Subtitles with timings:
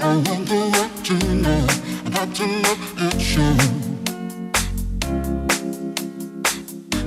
[0.00, 1.66] I wonder what you know
[2.06, 2.44] about to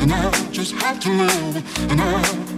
[0.01, 1.55] And I just have to live
[1.89, 2.54] And I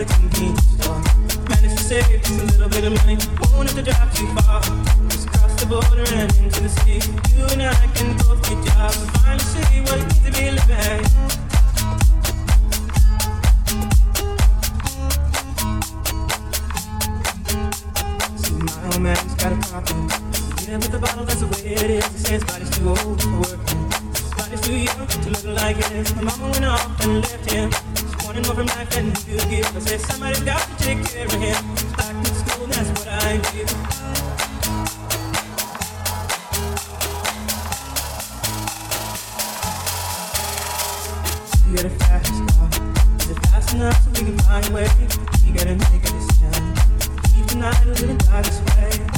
[0.00, 1.00] the convenience store.
[1.48, 3.18] Managed to save just a little bit of money.
[3.52, 4.62] Won't have to drive too far.
[5.08, 7.00] Just cross the border and into the city.
[7.36, 11.06] You and I can both get jobs and to be living.
[19.00, 20.08] Man's got a problem.
[20.68, 22.06] Yeah, the bottle, that's the way it is.
[22.12, 23.18] He says body's too old.
[24.36, 25.78] Body's too young to look like.
[26.16, 27.89] My mama went off and left him.
[28.30, 29.76] From life than he could give.
[29.76, 31.54] I said somebody's got to take care of him.
[31.96, 33.70] Back to school, that's what I did.
[41.66, 42.68] You got a fast car.
[43.18, 44.88] Is it fast enough so we can find a way?
[45.44, 46.74] You gotta make a decision.
[47.34, 49.09] Keep the night a little dark this way.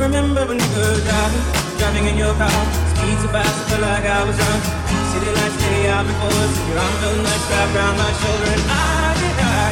[0.00, 1.44] Remember when we were driving,
[1.78, 2.48] driving in your car.
[2.96, 4.64] Speed so fast, I felt like I was drunk.
[5.12, 6.58] City lights stay out before us.
[6.58, 9.12] and Your arm felt nice wrapped around my shoulder, and I,
[9.44, 9.68] I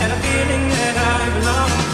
[0.00, 1.93] had a feeling that I belonged.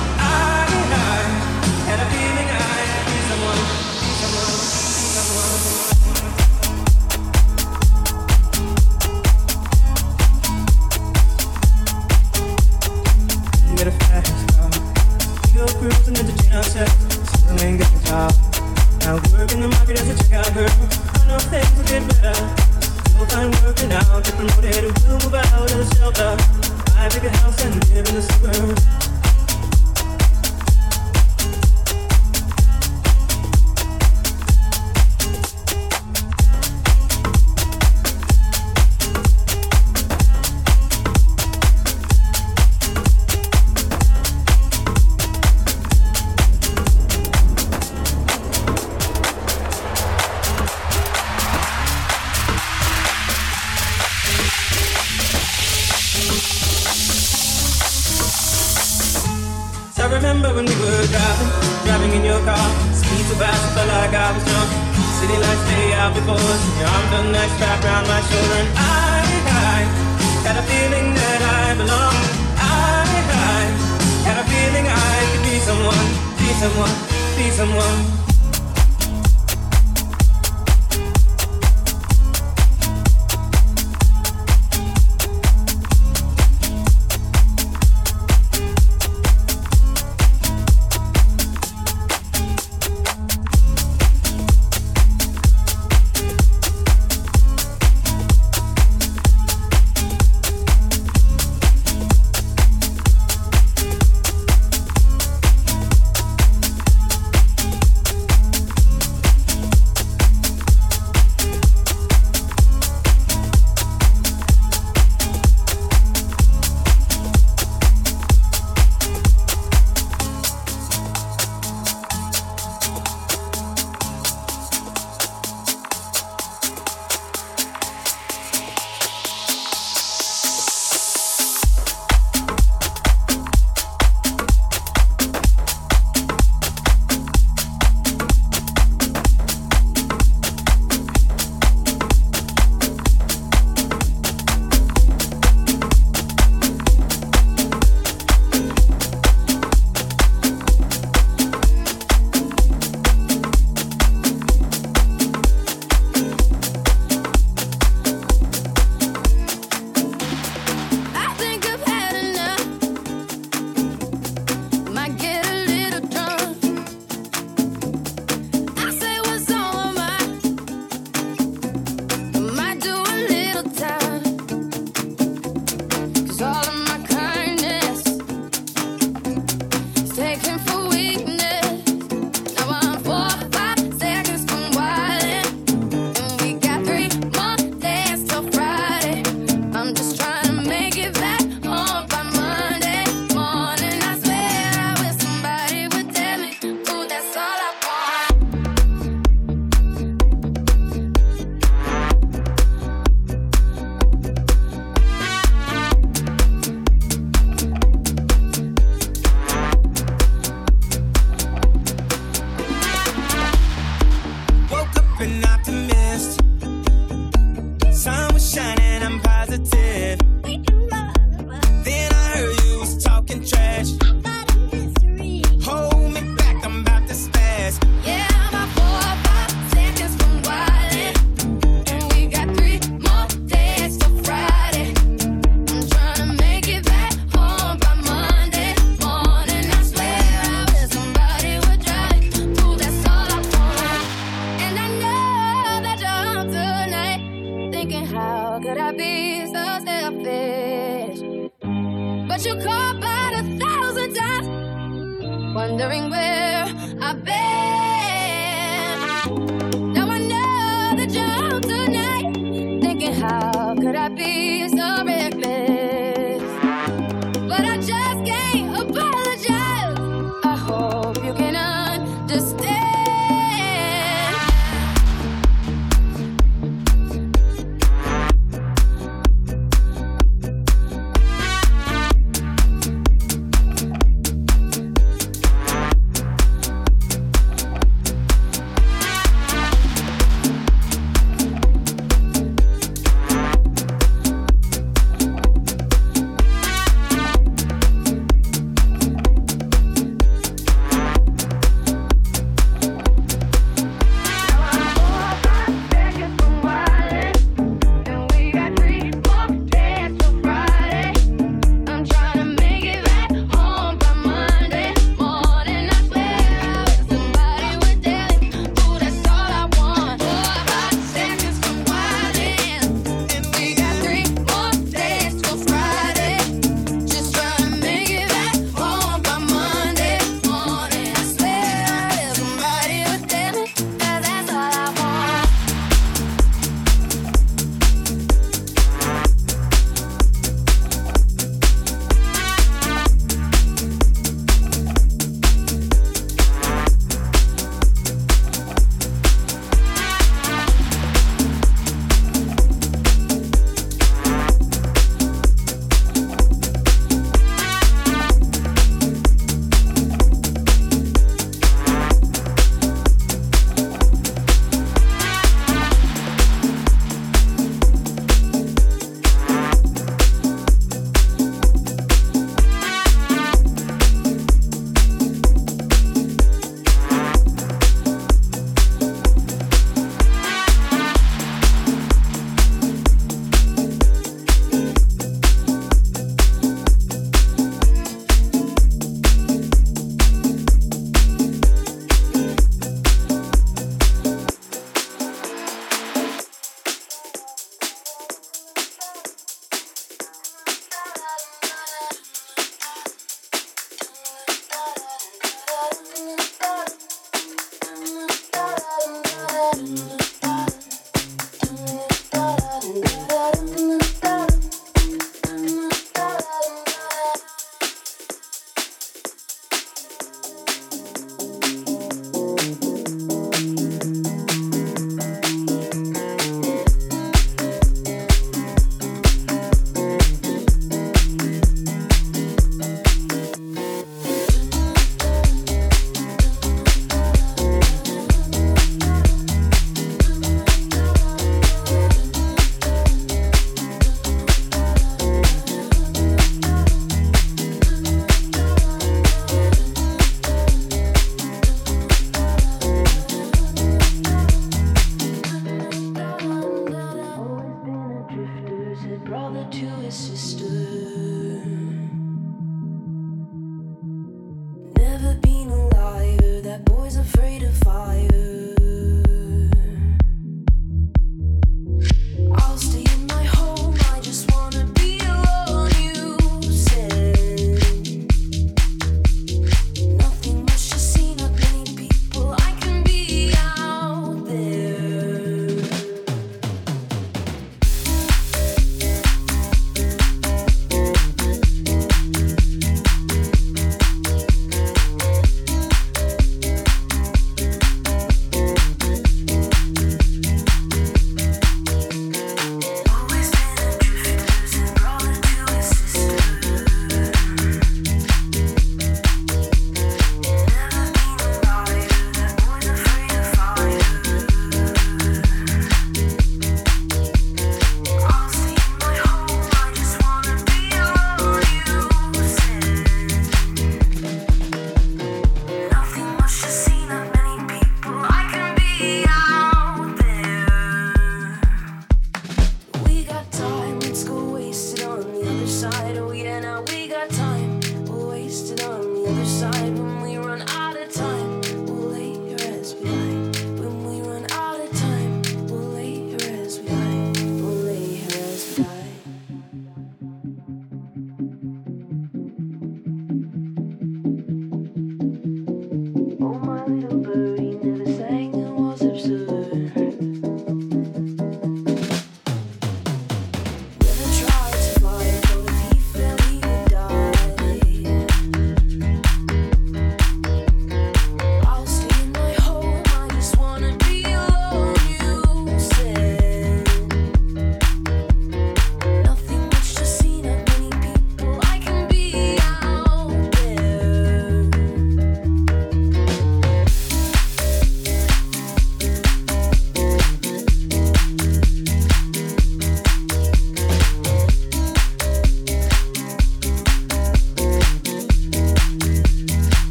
[17.63, 18.33] Ain't got a job.
[19.01, 20.71] Now work in the market as a checkout girl.
[21.15, 22.37] I know things will get better.
[23.17, 26.37] You'll find work and out, get promoted, we'll move out of the shelter.
[26.95, 29.10] Buy a bigger house and live in the suburbs.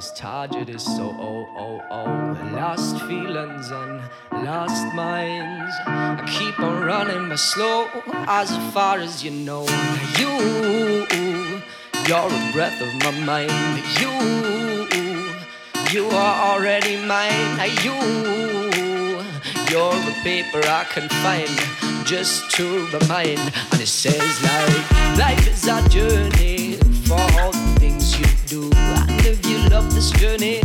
[0.00, 2.50] His target is so oh oh oh.
[2.54, 4.00] Lost feelings and
[4.32, 5.74] lost minds.
[5.86, 7.86] I keep on running, but slow
[8.26, 9.64] as far as you know.
[10.18, 11.06] You,
[12.08, 13.52] you're a breath of my mind.
[14.00, 14.14] You,
[15.92, 17.60] you are already mine.
[17.84, 18.00] You,
[19.68, 23.38] you're a paper I can find just to remind.
[23.70, 26.69] And it says like life is a journey
[27.10, 30.62] for all the things you do life you love this journey.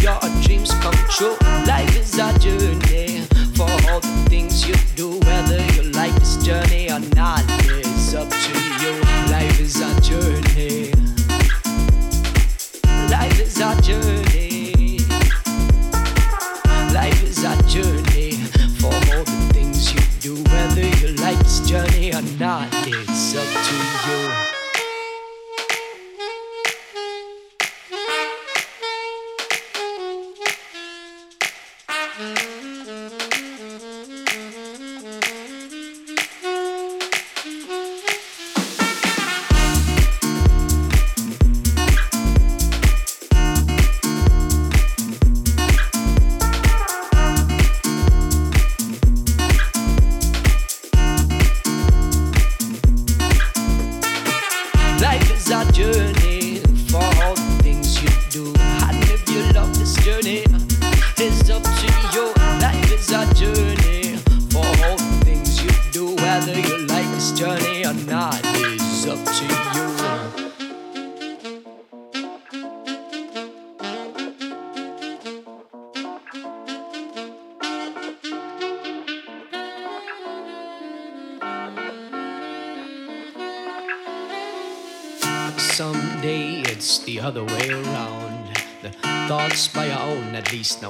[0.00, 1.36] Your dreams come true.
[1.66, 3.22] Life is a journey
[3.56, 5.18] for all the things you do.
[5.26, 8.94] Whether you like this journey or not, it's up to you.
[9.34, 10.92] Life is a journey.
[13.10, 14.98] Life is a journey.
[16.94, 18.36] Life is a journey
[18.78, 20.34] for all the things you do.
[20.52, 23.74] Whether you like this journey or not, it's up to
[24.08, 24.57] you.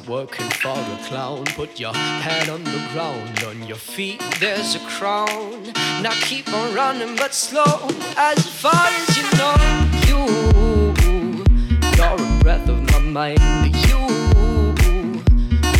[0.08, 1.44] working for a clown.
[1.54, 5.72] Put your head on the ground, on your feet there's a crown.
[6.02, 9.54] Now keep on running, but slow as far as you know.
[10.08, 10.24] You,
[11.96, 13.76] you're a breath of my mind.
[13.86, 14.00] You,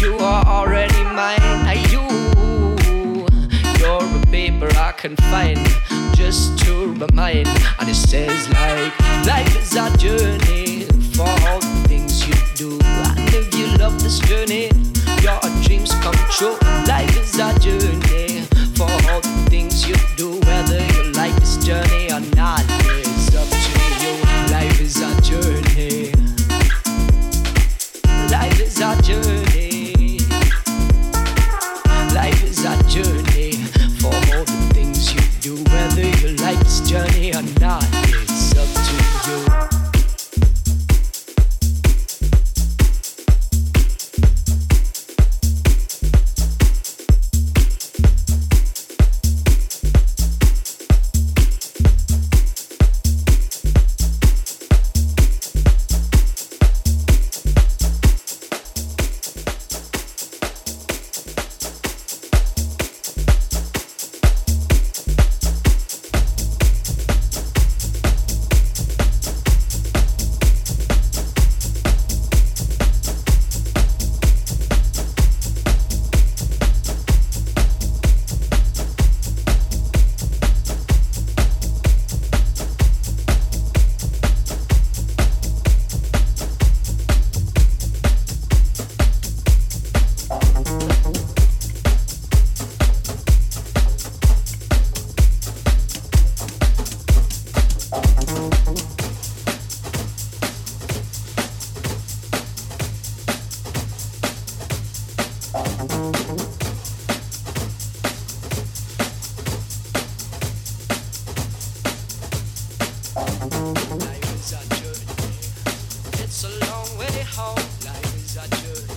[0.03, 1.79] you are already mine.
[1.91, 2.05] You,
[3.81, 5.59] you're a paper I can find
[6.14, 7.49] just to remind.
[7.81, 13.08] And it says like life is a journey for all the things you do
[13.79, 14.70] love this journey.
[15.22, 16.78] Your dreams come true.
[116.45, 117.57] a long way home.
[117.84, 118.95] Life is a journey.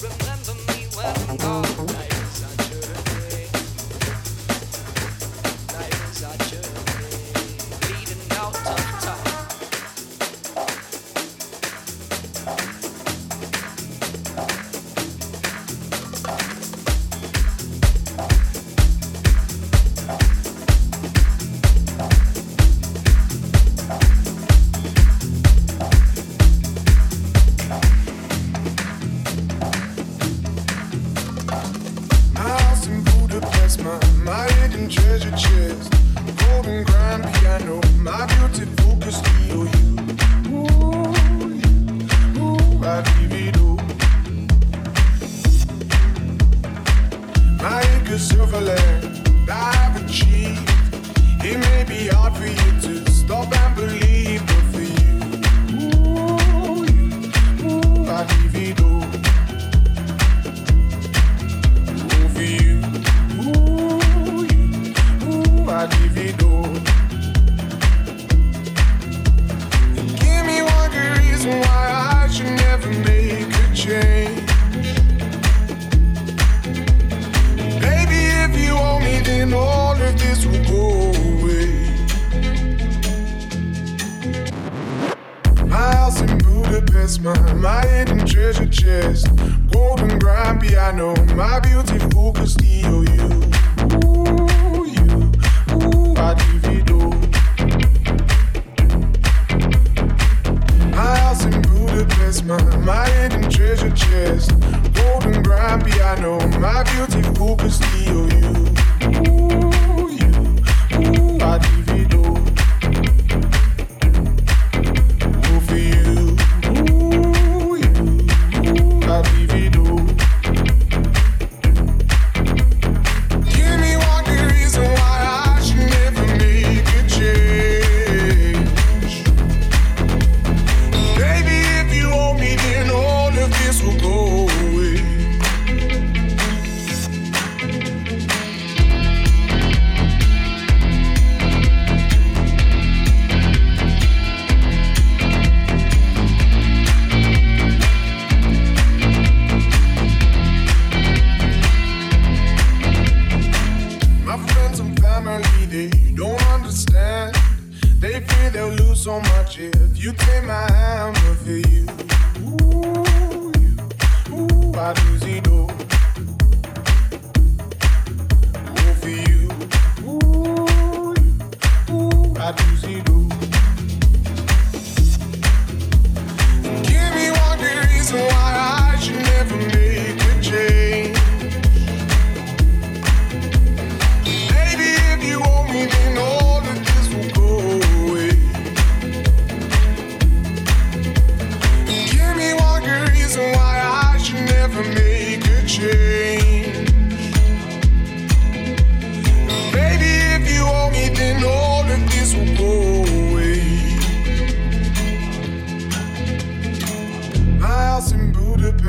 [0.00, 1.93] Remember me when I'm gone.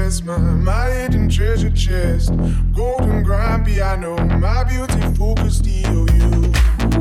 [0.05, 2.31] charisma, my hidden treasure chest,
[2.73, 6.53] golden grand piano, my beautiful Castillo, you,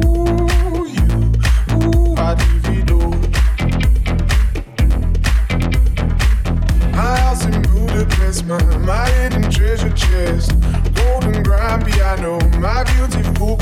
[0.05, 1.33] ooh, you,
[1.77, 3.13] ooh, I divido.
[6.93, 10.53] My house in Budapest, my, my hidden treasure chest,
[10.95, 13.57] golden grand piano, my beautiful